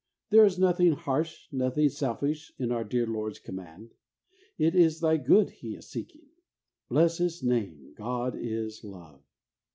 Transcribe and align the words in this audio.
There 0.31 0.45
is 0.45 0.57
nothing 0.57 0.93
harsh, 0.93 1.45
nothing 1.51 1.87
selfish 1.89 2.51
in 2.57 2.71
our 2.71 2.83
dear 2.83 3.05
Lord's 3.05 3.37
command. 3.37 3.93
It 4.57 4.73
is 4.73 4.99
'thy 4.99 5.17
good' 5.17 5.49
He 5.61 5.75
is 5.75 5.91
seeking. 5.91 6.25
Bless 6.89 7.19
His 7.19 7.43
name! 7.43 7.93
'God 7.95 8.35
is 8.35 8.83
love. 8.83 9.21